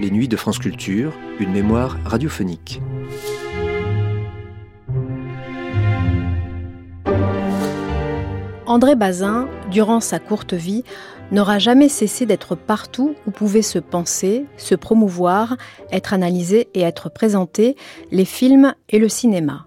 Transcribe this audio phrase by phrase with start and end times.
[0.00, 2.80] Les nuits de France Culture, une mémoire radiophonique.
[8.66, 10.84] André Bazin, durant sa courte vie,
[11.32, 15.56] n'aura jamais cessé d'être partout où pouvaient se penser, se promouvoir,
[15.90, 17.76] être analysés et être présentés
[18.10, 19.66] les films et le cinéma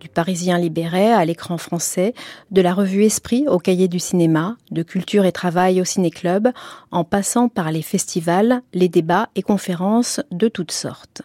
[0.00, 2.14] du Parisien libéré à l'écran français,
[2.50, 6.48] de la revue Esprit au cahier du cinéma, de Culture et Travail au Ciné-Club,
[6.90, 11.22] en passant par les festivals, les débats et conférences de toutes sortes.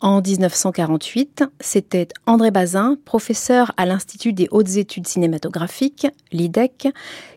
[0.00, 6.88] En 1948, c'était André Bazin, professeur à l'Institut des hautes études cinématographiques, l'IDEC,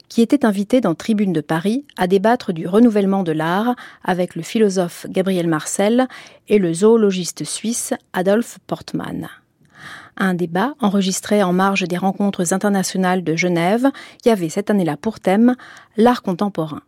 [0.10, 4.44] qui était invité dans Tribune de Paris à débattre du renouvellement de l'art avec le
[4.44, 6.08] philosophe Gabriel Marcel
[6.50, 9.30] et le zoologiste suisse Adolphe Portmann
[10.18, 13.88] un débat enregistré en marge des rencontres internationales de Genève
[14.22, 15.56] qui avait cette année-là pour thème
[15.98, 16.82] l'art contemporain.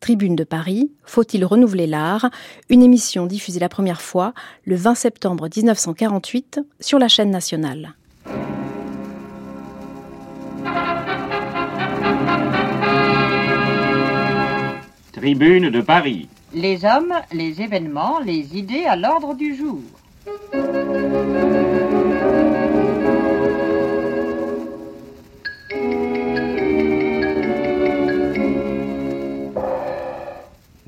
[0.00, 2.30] Tribune de Paris, Faut-il renouveler l'art?
[2.68, 7.94] Une émission diffusée la première fois le 20 septembre 1948 sur la chaîne nationale.
[15.12, 16.28] Tribune de Paris.
[16.54, 19.80] Les hommes, les événements, les idées à l'ordre du jour.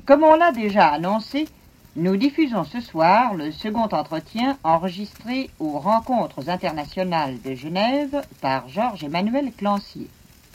[0.09, 1.47] Comme on l'a déjà annoncé,
[1.95, 9.51] nous diffusons ce soir le second entretien enregistré aux Rencontres internationales de Genève par Georges-Emmanuel
[9.55, 10.07] Clancier.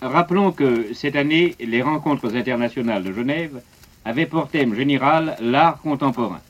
[0.03, 3.63] Rappelons que cette année, les Rencontres internationales de Genève
[4.05, 6.41] avaient pour thème général l'art contemporain.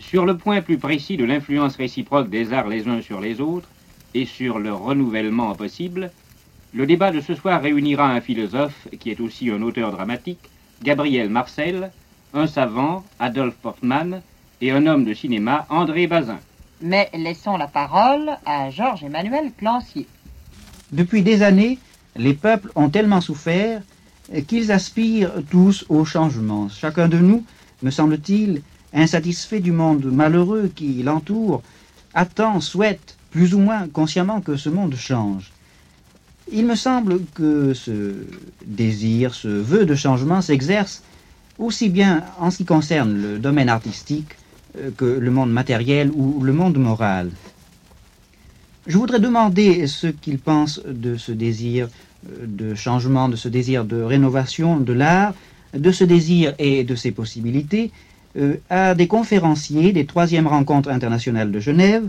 [0.00, 3.68] Sur le point plus précis de l'influence réciproque des arts les uns sur les autres
[4.12, 6.10] et sur leur renouvellement possible,
[6.74, 10.50] le débat de ce soir réunira un philosophe qui est aussi un auteur dramatique,
[10.82, 11.90] Gabriel Marcel,
[12.34, 14.20] un savant, Adolphe Portman,
[14.60, 16.38] et un homme de cinéma, André Bazin.
[16.80, 20.06] Mais laissons la parole à Georges-Emmanuel Clancier.
[20.90, 21.78] Depuis des années,
[22.16, 23.82] les peuples ont tellement souffert
[24.46, 26.68] qu'ils aspirent tous au changement.
[26.68, 27.44] Chacun de nous,
[27.82, 31.62] me semble-t-il, insatisfait du monde malheureux qui l'entoure,
[32.14, 35.52] attend, souhaite, plus ou moins consciemment que ce monde change.
[36.54, 38.12] Il me semble que ce
[38.66, 41.02] désir, ce vœu de changement s'exerce
[41.58, 44.36] aussi bien en ce qui concerne le domaine artistique
[44.78, 47.30] euh, que le monde matériel ou le monde moral.
[48.86, 51.88] Je voudrais demander ce qu'il pense de ce désir
[52.28, 55.34] euh, de changement, de ce désir de rénovation de l'art,
[55.72, 57.90] de ce désir et de ses possibilités,
[58.36, 62.08] euh, à des conférenciers des troisièmes rencontres internationales de Genève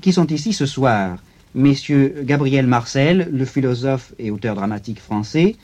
[0.00, 1.18] qui sont ici ce soir.
[1.54, 5.54] Messieurs Gabriel Marcel, le philosophe et auteur dramatique français,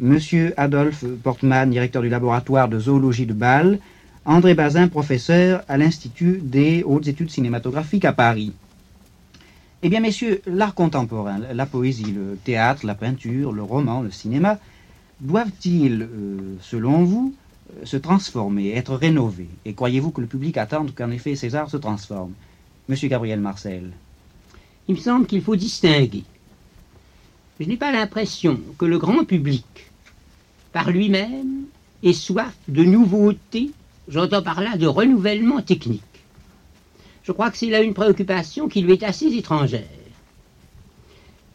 [0.00, 3.78] Monsieur Adolphe Portman, directeur du laboratoire de zoologie de Bâle,
[4.24, 8.54] André Bazin, professeur à l'Institut des hautes études cinématographiques à Paris.
[9.84, 14.58] Eh bien, messieurs, l'art contemporain, la poésie, le théâtre, la peinture, le roman, le cinéma,
[15.20, 17.34] doivent-ils, euh, selon vous,
[17.70, 19.48] euh, se transformer, être rénovés?
[19.64, 22.34] Et croyez-vous que le public attende qu'en effet ces arts se transforment?
[22.88, 23.92] Monsieur Gabriel Marcel.
[24.88, 26.24] Il me semble qu'il faut distinguer
[27.58, 29.64] je n'ai pas l'impression que le grand public,
[30.72, 31.64] par lui-même,
[32.02, 33.70] ait soif de nouveautés,
[34.08, 36.02] j'entends par là de renouvellement technique.
[37.22, 39.88] Je crois que c'est là une préoccupation qui lui est assez étrangère.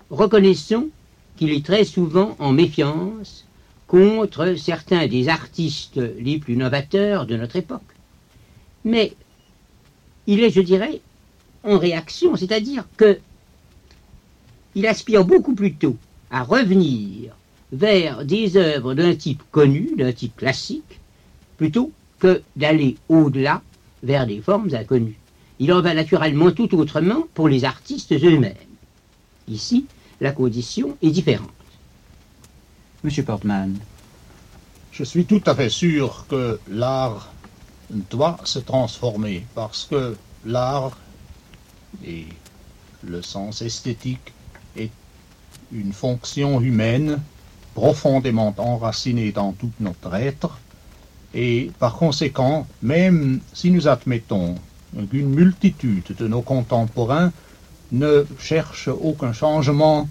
[0.10, 0.90] Reconnaissons
[1.38, 3.46] qu'il est très souvent en méfiance
[3.88, 7.82] contre certains des artistes les plus novateurs de notre époque.
[8.84, 9.14] Mais
[10.28, 11.02] il est, je dirais,
[11.64, 13.20] en réaction, c'est-à-dire que
[14.76, 15.98] il aspire beaucoup plutôt
[16.30, 17.36] à revenir
[17.72, 21.00] vers des œuvres d'un type connu, d'un type classique,
[21.58, 23.62] plutôt que d'aller au-delà
[24.04, 25.18] vers des formes inconnues.
[25.60, 28.56] Il en va naturellement tout autrement pour les artistes eux-mêmes.
[29.48, 29.86] Ici,
[30.20, 31.50] la condition est différente.
[33.04, 33.78] Monsieur Portman.
[34.92, 37.32] Je suis tout à fait sûr que l'art
[38.10, 40.16] doit se transformer parce que
[40.46, 40.98] l'art
[42.06, 42.26] est
[43.04, 44.34] le sens esthétique
[44.76, 44.92] est
[45.72, 47.20] une fonction humaine
[47.74, 50.60] profondément enracinée dans tout notre être,
[51.34, 54.56] et par conséquent, même si nous admettons
[55.10, 57.32] qu'une multitude de nos contemporains
[57.94, 60.10] ne cherchent aucun changement,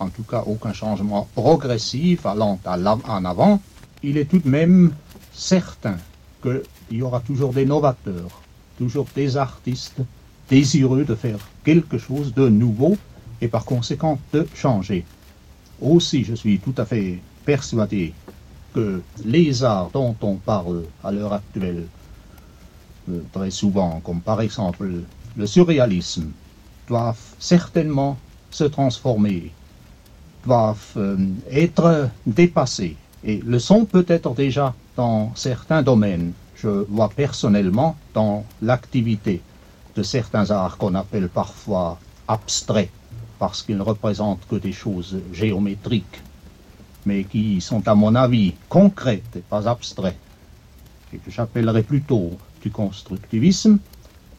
[0.00, 3.60] en tout cas aucun changement progressif allant en avant,
[4.02, 4.92] il est tout de même
[5.32, 5.96] certain
[6.42, 8.42] qu'il y aura toujours des novateurs,
[8.78, 10.00] toujours des artistes
[10.48, 12.96] désireux de faire quelque chose de nouveau
[13.40, 15.04] et par conséquent de changer.
[15.80, 18.12] Aussi, je suis tout à fait persuadé
[18.74, 21.86] que les arts dont on parle à l'heure actuelle
[23.10, 24.90] euh, très souvent, comme par exemple
[25.36, 26.30] le surréalisme,
[26.88, 28.16] doivent certainement
[28.50, 29.52] se transformer,
[30.44, 31.16] doivent euh,
[31.50, 36.32] être dépassés et le sont peut-être déjà dans certains domaines.
[36.56, 39.42] Je vois personnellement dans l'activité
[39.96, 41.98] de certains arts qu'on appelle parfois
[42.28, 42.90] abstraits,
[43.38, 46.22] parce qu'ils ne représentent que des choses géométriques,
[47.06, 50.18] mais qui sont à mon avis concrètes et pas abstraites,
[51.12, 52.32] et que j'appellerais plutôt
[52.62, 53.78] du constructivisme.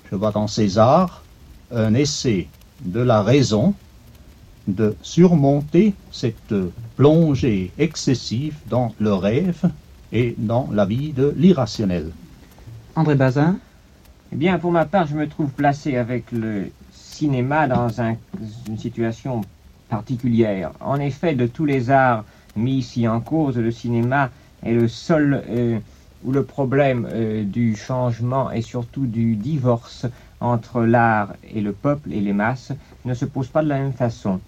[0.10, 1.24] Je vois dans ces arts
[1.72, 2.48] un essai
[2.82, 3.74] de la raison
[4.68, 6.54] de surmonter cette
[6.96, 9.72] plongée excessive dans le rêve
[10.12, 12.12] et dans la vie de l'irrationnel.
[12.96, 13.58] André Bazin
[14.32, 17.88] Eh bien, pour ma part, je me trouve placé avec le cinéma dans
[18.68, 19.42] une situation
[19.90, 20.72] particulière.
[20.82, 22.26] En effet, de tous les arts
[22.56, 24.30] mis ici en cause, le cinéma
[24.66, 25.80] est le seul euh,
[26.24, 30.06] où le problème euh, du changement et surtout du divorce
[30.42, 32.74] entre l'art et le peuple et les masses
[33.06, 34.40] ne se pose pas de la même façon.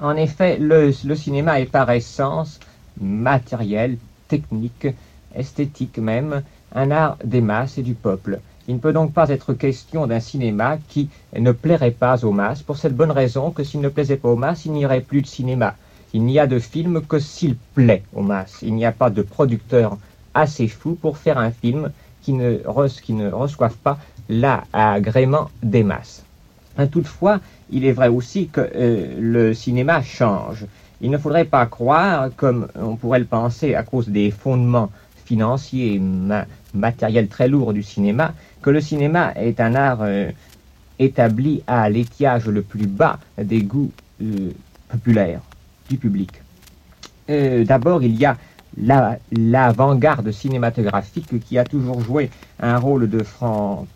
[0.00, 2.60] En effet, le, cinéma est par essence
[3.00, 3.96] matériel,
[4.28, 4.88] technique,
[5.34, 6.42] esthétique même,
[6.74, 8.40] un art des masses et du peuple.
[8.68, 11.08] Il ne peut donc pas être question d'un cinéma qui
[11.38, 14.36] ne plairait pas aux masses, pour cette bonne raison que s'il ne plaisait pas aux
[14.36, 15.76] masses, il n'y aurait plus de cinéma.
[16.12, 18.58] Il n'y a de film que s'il plaît aux masses.
[18.62, 19.98] Il n'y a pas de producteur
[20.34, 21.90] assez fou pour faire un film
[22.22, 23.98] qui ne, reçoive pas
[24.28, 26.24] l'agrément des masses.
[26.90, 27.40] Toutefois,
[27.70, 30.66] il est vrai aussi que euh, le cinéma change.
[31.00, 34.90] Il ne faudrait pas croire, comme on pourrait le penser à cause des fondements
[35.24, 36.02] financiers et
[36.74, 38.32] matériels très lourds du cinéma,
[38.66, 40.28] que le cinéma est un art euh,
[40.98, 44.50] établi à l'étiage le plus bas des goûts euh,
[44.88, 45.40] populaires
[45.88, 46.32] du public.
[47.28, 48.36] D'abord, il y a
[49.32, 52.28] l'avant-garde cinématographique qui a toujours joué
[52.60, 53.86] un rôle de franc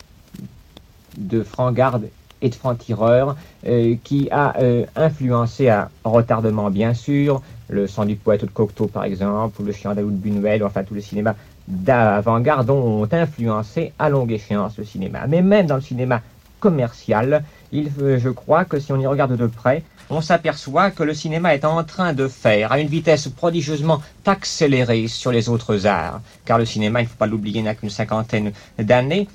[1.18, 2.08] de franc-garde
[2.42, 3.36] et de franc-tireur
[3.66, 8.86] euh, qui a euh, influencé à retardement bien sûr, le sang du poète de Cocteau
[8.86, 11.34] par exemple, ou le chien d'Aoud Buñuel, enfin tous les cinémas
[11.70, 15.26] d'avant-garde ont influencé à longue échéance le cinéma.
[15.28, 16.20] Mais même dans le cinéma
[16.58, 21.14] commercial, il, je crois que si on y regarde de près, on s'aperçoit que le
[21.14, 26.20] cinéma est en train de faire à une vitesse prodigieusement accélérée sur les autres arts,
[26.44, 29.28] car le cinéma, il ne faut pas l'oublier, n'a qu'une cinquantaine d'années,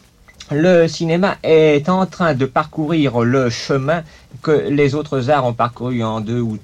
[0.51, 4.03] le cinéma est en train de parcourir le chemin
[4.43, 6.59] que les autres arts ont parcouru en deux ou,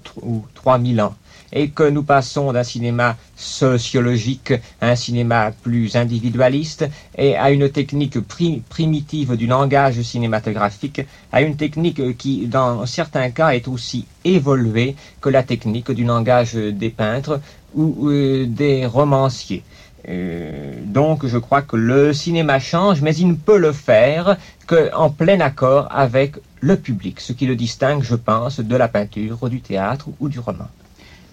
[0.53, 1.15] trois mille ans
[1.53, 6.88] et que nous passons d'un cinéma sociologique à un cinéma plus individualiste
[7.18, 11.01] et à une technique primitive du langage cinématographique,
[11.31, 16.54] à une technique qui, dans certains cas, est aussi évoluée que la technique du langage
[16.54, 17.40] des peintres
[17.73, 19.64] ou euh, des romanciers.
[20.09, 24.37] Euh, donc je crois que le cinéma change, mais il ne peut le faire
[24.68, 29.49] qu'en plein accord avec le public, ce qui le distingue, je pense, de la peinture,
[29.49, 30.68] du théâtre ou du roman.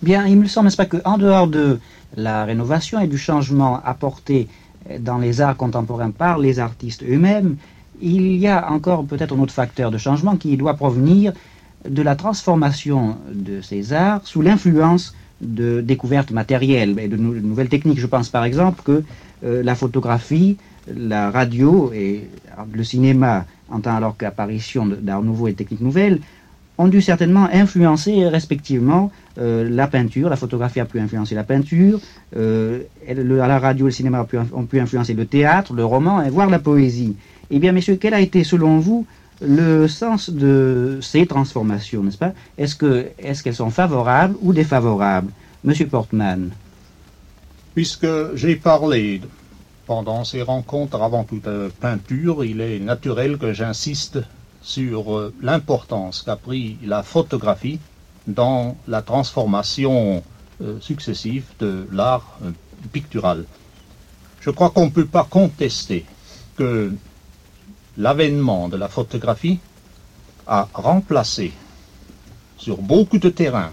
[0.02, 1.80] Bien, il me semble, n'est-ce pas, qu'en dehors de
[2.16, 4.48] la rénovation et du changement apporté
[5.00, 7.56] dans les arts contemporains par les artistes eux-mêmes,
[8.00, 11.32] il y a encore peut-être un autre facteur de changement qui doit provenir
[11.88, 18.00] de la transformation de ces arts sous l'influence de découvertes matérielles et de, nouvelles techniques.
[18.00, 19.02] Je pense par exemple que
[19.44, 20.56] euh, la photographie,
[20.94, 22.28] la radio et
[22.72, 26.20] le cinéma, en tant alors qu'apparition d'art nouveau et de techniques nouvelles,
[26.78, 30.30] ont dû certainement influencer respectivement euh, la peinture.
[30.30, 32.00] La photographie a pu influencer la peinture,
[32.36, 36.48] euh, la radio et le cinéma ont pu, influencer le théâtre, le roman et voire
[36.48, 37.16] la poésie.
[37.50, 39.06] Eh bien, messieurs, quel a été selon vous
[39.40, 42.32] le sens de ces transformations, n'est-ce pas?
[42.56, 45.30] Est-ce que est-ce qu'elles sont favorables ou défavorables?
[45.64, 46.50] Monsieur Portman.
[47.74, 49.20] Puisque j'ai parlé
[49.86, 51.48] pendant ces rencontres avant toute
[51.80, 54.18] peinture, il est naturel que j'insiste
[54.62, 57.78] sur euh, l'importance qu'a pris la photographie
[58.26, 60.22] dans la transformation
[60.60, 62.50] euh, successive de l'art euh,
[62.92, 63.44] pictural.
[64.40, 66.04] Je crois qu'on ne peut pas contester
[66.56, 66.92] que
[67.96, 69.58] l'avènement de la photographie
[70.46, 71.52] a remplacé
[72.56, 73.72] sur beaucoup de terrains.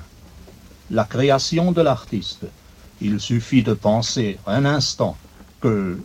[0.91, 2.45] La création de l'artiste.
[3.01, 5.17] Il suffit de penser un instant
[5.59, 5.99] que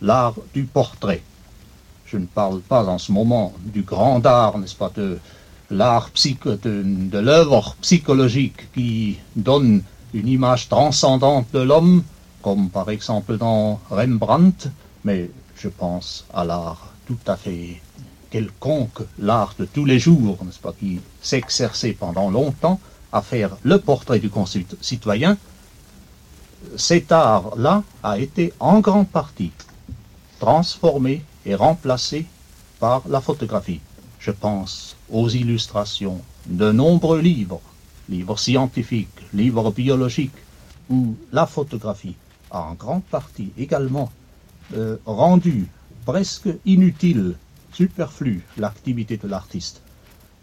[0.00, 1.22] l'art du portrait,
[2.12, 5.18] je ne parle pas en ce moment du grand art, n'est-ce pas, de
[5.70, 12.02] l'art psycho, de, l'œuvre psychologique qui donne une image transcendante de l'homme,
[12.42, 14.68] comme par exemple dans Rembrandt,
[15.04, 17.80] mais je pense à l'art tout à fait
[18.30, 22.78] quelconque, l'art de tous les jours, n'est-ce pas, qui s'exerçait pendant longtemps
[23.10, 25.38] à faire le portrait du concitoyen,
[26.76, 29.52] cet art-là a été en grande partie
[30.38, 32.26] transformé et remplacé
[32.78, 33.80] par la photographie.
[34.18, 37.60] Je pense aux illustrations de nombreux livres,
[38.08, 40.30] livres scientifiques, livres biologiques,
[40.90, 42.16] où la photographie
[42.50, 44.10] a en grande partie également
[44.74, 45.68] euh, rendu
[46.04, 47.36] presque inutile,
[47.72, 49.80] superflue l'activité de l'artiste.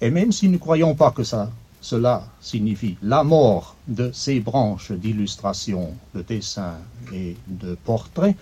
[0.02, 1.52] Et même si nous ne croyons pas que ça,
[1.82, 6.76] cela signifie la mort de ces branches d'illustration, de dessin
[7.14, 8.36] et de portrait,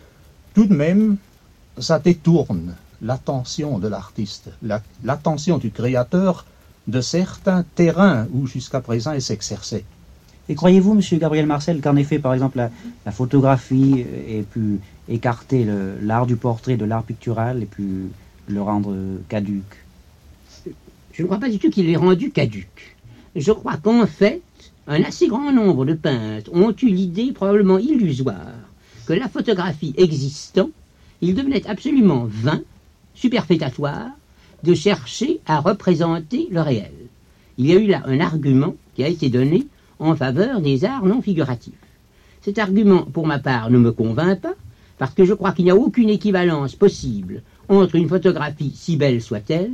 [0.53, 1.17] tout de même,
[1.79, 4.49] ça détourne l'attention de l'artiste,
[5.03, 6.45] l'attention du créateur
[6.87, 9.83] de certains terrains où jusqu'à présent il s'exerçait.
[10.49, 12.69] Et croyez-vous, Monsieur Gabriel Marcel, qu'en effet, par exemple,
[13.05, 14.79] la, photographie ait pu
[15.09, 15.67] écarter
[16.01, 18.05] l'art du portrait de l'art pictural et pu
[18.47, 18.95] le rendre
[19.27, 19.83] caduque
[21.11, 22.95] Je ne crois pas du tout qu'il l'ait rendu caduque.
[23.35, 24.41] Je crois qu'en fait,
[24.87, 28.55] un assez grand nombre de peintres ont eu l'idée probablement illusoire
[29.05, 30.69] que la photographie existant,
[31.21, 32.61] il devenait absolument vain,
[33.15, 34.11] superfétatoire,
[34.63, 36.91] de chercher à représenter le réel.
[37.57, 39.67] Il y a eu là un argument qui a été donné
[39.99, 41.73] en faveur des arts non figuratifs.
[42.41, 44.55] Cet argument, pour ma part, ne me convainc pas,
[44.97, 49.21] parce que je crois qu'il n'y a aucune équivalence possible entre une photographie, si belle
[49.21, 49.73] soit-elle,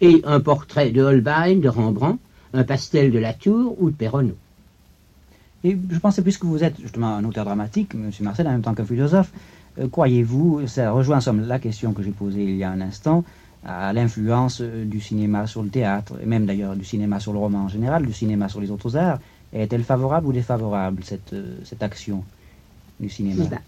[0.00, 2.18] et un portrait de Holbein, de Rembrandt,
[2.52, 4.36] un pastel de Latour ou de Perronneau.
[5.62, 8.10] Et je pensais, puisque vous êtes justement un auteur dramatique, M.
[8.20, 9.30] Marcel, en même temps qu'un philosophe,
[9.90, 13.24] croyez-vous, ça rejoint somme la question que j'ai posée il y a un instant,
[13.64, 17.38] à l'influence euh, du cinéma sur le théâtre, et même d'ailleurs du cinéma sur le
[17.38, 19.18] roman en général, du cinéma sur les autres arts.
[19.52, 22.24] Est-elle favorable ou défavorable, cette, euh, cette action
[23.00, 23.44] du cinéma?
[23.46, 23.60] Eh ben,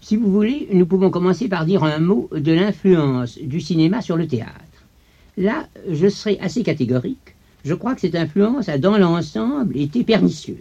[0.00, 4.16] Si vous voulez, nous pouvons commencer par dire un mot de l'influence du cinéma sur
[4.16, 4.54] le théâtre.
[5.36, 7.34] Là, je serai assez catégorique.
[7.64, 10.56] Je crois que cette influence a dans l'ensemble été pernicieuse.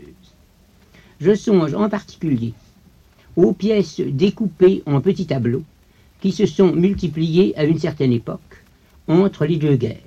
[1.20, 2.54] Je songe en particulier
[3.44, 5.64] aux pièces découpées en petits tableaux
[6.22, 8.64] qui se sont multipliées à une certaine époque
[9.08, 9.98] entre les deux guerres.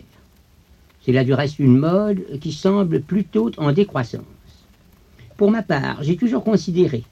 [1.05, 4.23] C'est là du reste une mode qui semble plutôt en décroissance.
[5.37, 7.03] Pour ma part, j'ai toujours considéré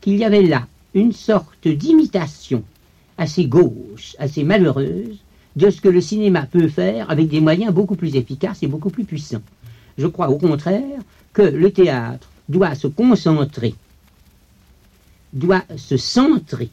[0.00, 2.62] qu'il y avait là une sorte d'imitation
[3.16, 5.18] assez gauche, assez malheureuse,
[5.56, 8.90] de ce que le cinéma peut faire avec des moyens beaucoup plus efficaces et beaucoup
[8.90, 9.42] plus puissants.
[9.96, 11.00] Je crois au contraire
[11.32, 13.74] que le théâtre doit se concentrer,
[15.32, 16.70] doit se centrer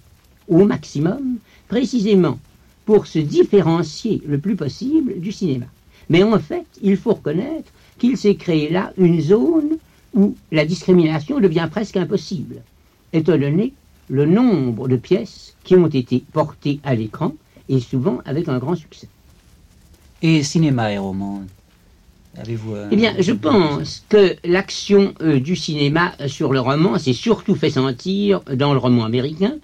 [0.48, 2.40] au maximum précisément
[2.86, 5.66] pour se différencier le plus possible du cinéma.
[6.10, 9.78] Mais en fait, il faut reconnaître qu'il s'est créé là une zone
[10.14, 12.62] où la discrimination devient presque impossible,
[13.12, 13.74] étant donné
[14.10, 17.34] le nombre de pièces qui ont été portées à l'écran,
[17.68, 19.10] et souvent avec un grand succès.
[20.22, 21.42] Et cinéma et roman
[22.38, 27.56] Avez-vous Eh bien, je pense que l'action euh, du cinéma sur le roman s'est surtout
[27.56, 29.56] fait sentir dans le roman américain,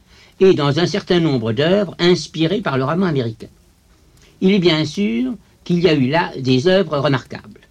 [0.41, 3.47] et dans un certain nombre d'œuvres inspirées par le roman américain.
[4.41, 7.61] Il est bien sûr qu'il y a eu là des œuvres remarquables.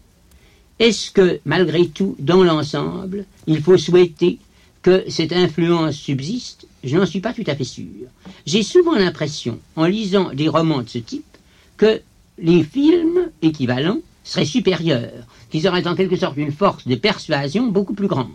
[0.78, 4.38] Est-ce que, malgré tout, dans l'ensemble, il faut souhaiter
[4.82, 6.66] que cette influence subsiste?
[6.84, 8.06] Je n'en suis pas tout à fait sûr.
[8.46, 11.36] J'ai souvent l'impression, en lisant des romans de ce type,
[11.76, 12.00] que
[12.38, 17.94] les films équivalents seraient supérieurs, qu'ils auraient en quelque sorte une force de persuasion beaucoup
[17.94, 18.28] plus grande.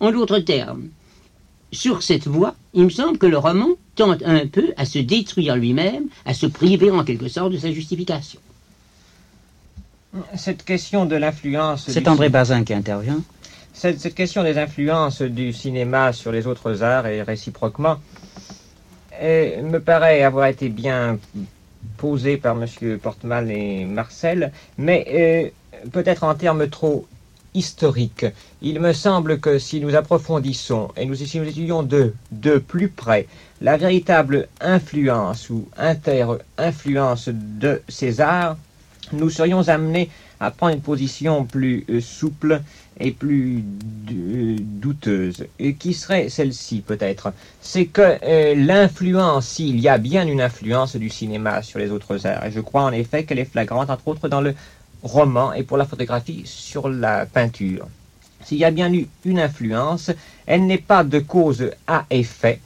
[0.00, 0.88] En d'autres termes,
[1.72, 5.56] sur cette voie, il me semble que le roman tente un peu à se détruire
[5.56, 8.40] lui-même, à se priver en quelque sorte de sa justification.
[10.34, 11.86] Cette question de l'influence...
[11.88, 13.20] C'est André Bazin qui intervient.
[13.74, 17.98] Cette, question des influences du cinéma sur les autres arts et réciproquement
[19.20, 21.18] me paraît avoir été bien
[21.96, 22.98] posée par M.
[22.98, 25.52] Portemal et Marcel, mais
[25.84, 27.06] euh, peut-être en termes trop
[27.54, 28.26] historique.
[28.60, 32.88] Il me semble que si nous approfondissons et nous, si nous étudions de, de plus
[32.88, 33.26] près
[33.62, 38.56] la véritable influence ou inter-influence de ces arts,
[39.12, 40.10] nous serions amenés
[40.40, 42.60] à prendre une position plus euh, souple
[42.98, 45.46] et plus douteuse.
[45.58, 47.32] Et qui serait celle-ci peut-être?
[47.60, 52.26] C'est que euh, l'influence, s'il y a bien une influence du cinéma sur les autres
[52.26, 54.54] arts, et je crois en effet qu'elle est flagrante, entre autres dans le
[55.02, 57.86] roman et pour la photographie sur la peinture.
[58.46, 60.12] S'il y a bien eu une influence,
[60.46, 62.60] elle n'est pas de cause à effet,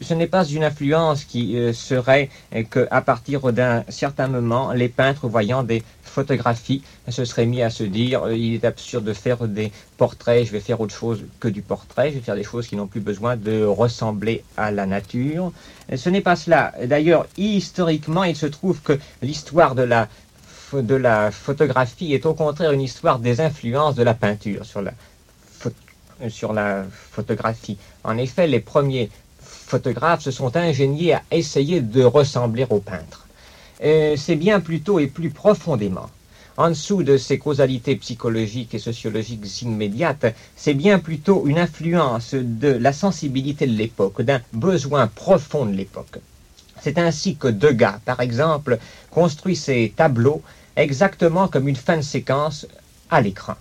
[0.00, 4.88] ce n'est pas une influence qui euh, serait euh, qu'à partir d'un certain moment, les
[4.88, 9.12] peintres voyant des photographies se seraient mis à se dire euh, il est absurde de
[9.12, 12.44] faire des portraits, je vais faire autre chose que du portrait, je vais faire des
[12.44, 15.52] choses qui n'ont plus besoin de ressembler à la nature.
[15.94, 16.72] Ce n'est pas cela.
[16.84, 20.08] D'ailleurs, historiquement, il se trouve que l'histoire de la
[20.80, 24.92] de la photographie est au contraire une histoire des influences de la peinture sur la,
[26.28, 27.78] sur la photographie.
[28.04, 29.10] En effet, les premiers
[29.40, 33.26] photographes se sont ingéniés à essayer de ressembler aux peintres.
[33.80, 36.08] C'est bien plus tôt et plus profondément.
[36.56, 42.68] En dessous de ces causalités psychologiques et sociologiques immédiates, c'est bien plutôt une influence de
[42.68, 46.18] la sensibilité de l'époque, d'un besoin profond de l'époque.
[46.82, 48.78] C'est ainsi que Degas, par exemple,
[49.10, 50.42] construit ses tableaux
[50.76, 52.66] exactement comme une fin de séquence
[53.10, 53.54] à l'écran.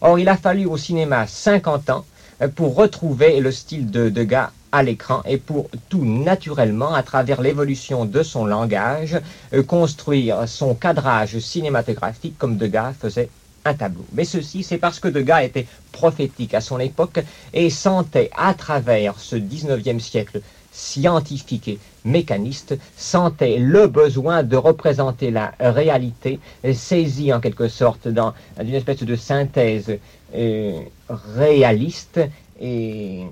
[0.00, 2.04] Or, il a fallu au cinéma 50 ans
[2.54, 8.04] pour retrouver le style de Degas à l'écran et pour tout naturellement, à travers l'évolution
[8.04, 9.18] de son langage,
[9.54, 13.30] euh, construire son cadrage cinématographique comme Degas faisait
[13.64, 14.04] un tableau.
[14.12, 17.20] Mais ceci, c'est parce que Degas était prophétique à son époque
[17.52, 20.40] et sentait à travers ce 19e siècle
[20.76, 26.38] scientifique et mécaniste, sentait le besoin de représenter la réalité,
[26.74, 29.98] saisie en quelque sorte dans une espèce de synthèse
[30.34, 32.20] euh, réaliste
[32.60, 33.24] et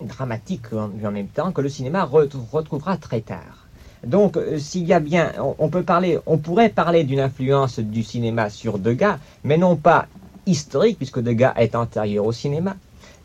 [0.00, 3.66] dramatique en, même temps que le cinéma retrouvera très tard.
[4.04, 8.02] Donc, euh, s'il y a bien, on, peut parler, on pourrait parler d'une influence du
[8.02, 10.06] cinéma sur Degas, mais non pas
[10.44, 12.76] historique, puisque Degas est antérieur au cinéma,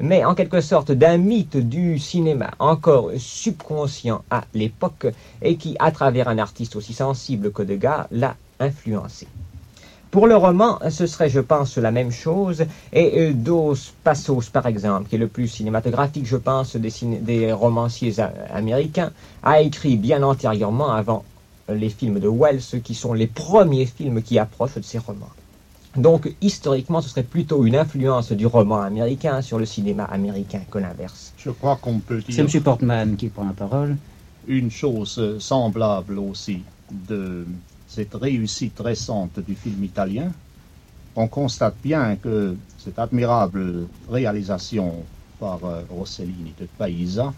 [0.02, 5.08] mais en quelque sorte d'un mythe du cinéma encore subconscient à l'époque
[5.42, 9.28] et qui, à travers un artiste aussi sensible que Degas, l'a influencé.
[10.12, 12.66] Pour le roman, ce serait, je pense, la même chose.
[12.92, 17.54] Et euh, Dos Passos, par exemple, qui est le plus cinématographique, je pense, des, des
[17.54, 18.16] romanciers
[18.54, 19.12] américains,
[19.42, 21.24] a écrit bien antérieurement, avant
[21.70, 25.30] les films de Wells, qui sont les premiers films qui approchent de ces romans.
[25.96, 30.78] Donc, historiquement, ce serait plutôt une influence du roman américain sur le cinéma américain que
[30.78, 31.34] l'inverse.
[31.38, 32.48] Je crois qu'on peut dire.
[32.48, 32.64] C'est M.
[32.64, 33.98] Portman qui prend la parole.
[34.48, 37.46] Une chose semblable aussi de
[37.88, 40.32] cette réussite récente du film italien,
[41.16, 45.04] on constate bien que cette admirable réalisation
[45.40, 47.34] par euh, Rossellini de Paisa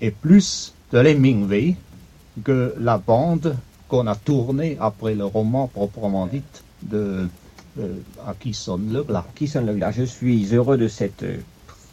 [0.00, 1.76] est plus de l'Hemingway
[2.42, 6.42] que la bande qu'on a tournée après le roman proprement dit
[6.82, 7.28] de,
[7.78, 8.52] À qui.
[8.52, 11.38] Je suis heureux de cette euh,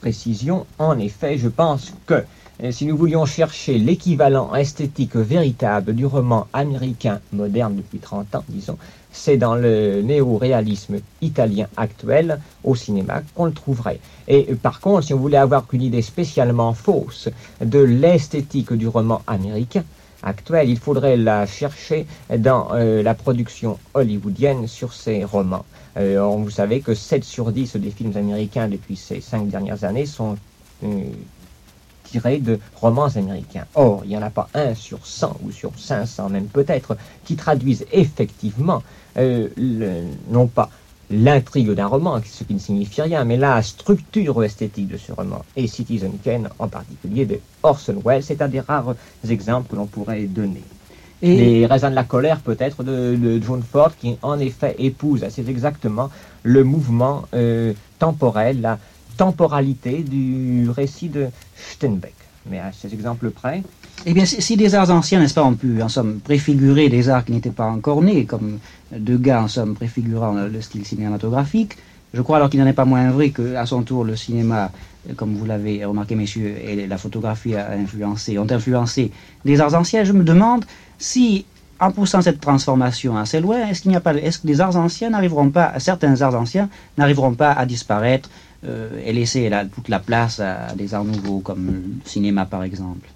[0.02, 0.66] précision.
[0.78, 2.24] En effet, je pense que
[2.72, 8.78] si nous voulions chercher l'équivalent esthétique véritable du roman américain moderne depuis 30 ans, disons,
[9.14, 14.02] c'est dans le néo-réalisme italien actuel au cinéma qu'on le trouverait.
[14.28, 17.30] Et par contre, si on voulait avoir une idée spécialement fausse
[17.64, 19.84] de l'esthétique du roman américain
[20.66, 22.06] il faudrait la chercher
[22.38, 25.66] dans euh, la production hollywoodienne sur ces romans.
[25.98, 30.06] Euh, vous savez que 7 sur 10 des films américains depuis ces 5 dernières années
[30.06, 30.38] sont
[30.84, 30.88] euh,
[32.14, 33.66] de romans américains.
[33.76, 37.36] Or, il n'y en a pas un sur 100 ou sur 500 même peut-être qui
[37.36, 38.82] traduisent effectivement
[39.16, 40.70] non pas
[41.12, 45.44] l'intrigue d'un roman, ce qui ne signifie rien, mais la structure esthétique de ce roman.
[45.56, 48.96] Et Citizen Kane, en particulier de Orson Welles, c'est un des rares
[49.28, 50.64] exemples que l'on pourrait donner.
[51.22, 51.36] Et...
[51.36, 56.10] Les raisins de la colère, peut-être, de, John Ford, qui en effet épouse assez exactement
[56.44, 58.78] le mouvement euh, temporel, la
[59.18, 62.16] temporalité du récit de Steinbeck.
[62.46, 63.64] Mais à ces exemples près.
[64.06, 67.26] Eh bien, si, des arts anciens, n'est-ce pas, ont pu, en somme, préfigurer des arts
[67.26, 68.60] qui n'étaient pas encore nés, comme
[68.92, 71.76] Degas, en somme, préfigurant le style cinématographique,
[72.14, 74.72] je crois alors qu'il n'en est pas moins vrai qu'à son tour, le cinéma,
[75.16, 79.12] comme vous l'avez remarqué, messieurs, et la photographie ont influencé
[79.46, 80.04] des arts anciens.
[80.04, 80.66] Je me demande
[80.98, 81.46] si,
[81.80, 84.76] en poussant cette transformation assez loin, est-ce qu'il n'y a pas, est-ce que les arts
[84.78, 88.30] anciens n'arriveront pas, certains arts anciens n'arriveront pas à disparaître
[88.66, 93.08] euh, et laisser toute la place à des arts nouveaux, comme le cinéma par exemple?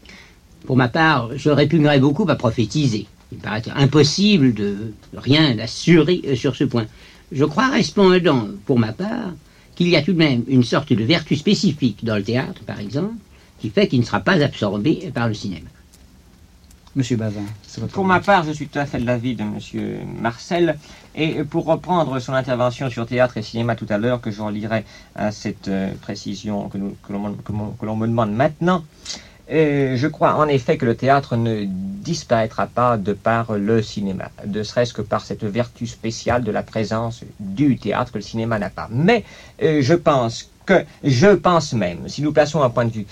[0.65, 3.07] Pour ma part, je répugnerais beaucoup à prophétiser.
[3.31, 6.85] Il paraît impossible de rien assurer euh, sur ce point.
[7.31, 9.33] Je crois cependant, pour ma part,
[9.75, 12.79] qu'il y a tout de même une sorte de vertu spécifique dans le théâtre, par
[12.79, 13.15] exemple,
[13.59, 15.69] qui fait qu'il ne sera pas absorbé par le cinéma.
[16.95, 17.41] Monsieur Bazin.
[17.91, 20.77] Pour ma part, je suis tout à fait de l'avis de Monsieur Marcel.
[21.15, 24.85] Et pour reprendre son intervention sur théâtre et cinéma tout à l'heure, que j'en lirai
[25.15, 26.77] à cette euh, précision que,
[27.09, 28.83] l'on me demande maintenant,
[29.53, 34.31] Et je crois en effet que le théâtre ne disparaîtra pas de par le cinéma,
[34.47, 38.57] ne serait-ce que par cette vertu spéciale de la présence du théâtre que le cinéma
[38.57, 38.87] n'a pas.
[38.89, 39.23] Mais
[39.61, 43.05] euh, je pense que, je pense même, si nous plaçons un point de vue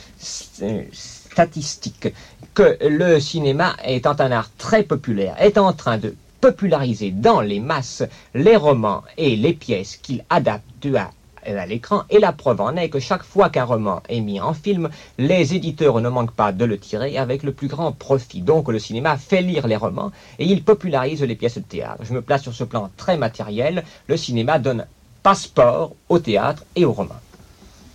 [0.63, 2.07] euh, statistique,
[2.55, 7.59] que le cinéma, étant un art très populaire, est en train de populariser dans les
[7.59, 8.01] masses
[8.33, 11.11] les romans et les pièces qu'il adapte à
[11.45, 12.03] à l'écran.
[12.09, 15.53] Et la preuve en est que chaque fois qu'un roman est mis en film, les
[15.53, 18.41] éditeurs ne manquent pas de le tirer avec le plus grand profit.
[18.41, 22.03] Donc le cinéma fait lire les romans et il popularise les pièces de théâtre.
[22.03, 23.83] Je me place sur ce plan très matériel.
[24.07, 24.85] Le cinéma donne
[25.23, 27.19] passeport au théâtre et au roman.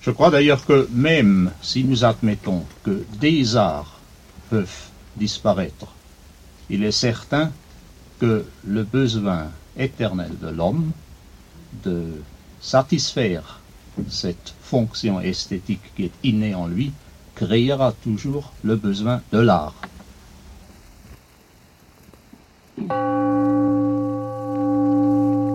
[0.01, 3.99] Je crois d'ailleurs que même si nous admettons que des arts
[4.51, 5.87] peuvent disparaître,
[6.71, 7.51] il est certain
[8.21, 10.93] que le besoin éternel de l'homme
[11.85, 12.05] de
[12.67, 13.61] satisfaire
[14.09, 16.93] cette fonction esthétique qui est innée en lui
[17.37, 19.81] créera toujours le besoin de l'art.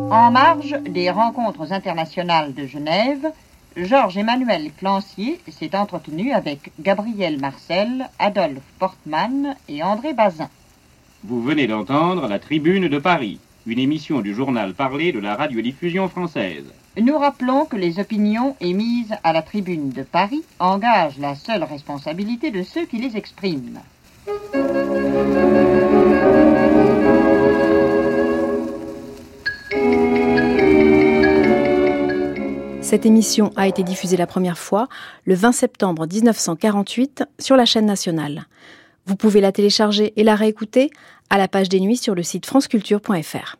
[0.09, 3.27] En marge des rencontres internationales de Genève,
[3.75, 10.49] Georges-Emmanuel Clancier s'est entretenu avec Gabriel Marcel, Adolphe Portman et André Bazin.
[11.25, 16.07] Vous venez d'entendre La Tribune de Paris, une émission du journal parlé de la radiodiffusion
[16.07, 16.71] française.
[16.99, 22.51] Nous rappelons que les opinions émises à la tribune de Paris engagent la seule responsabilité
[22.51, 23.79] de ceux qui les expriment.
[32.81, 34.89] Cette émission a été diffusée la première fois
[35.23, 38.47] le 20 septembre 1948 sur la chaîne nationale.
[39.05, 40.89] Vous pouvez la télécharger et la réécouter
[41.29, 43.55] à la page des nuits sur le site franceculture.fr.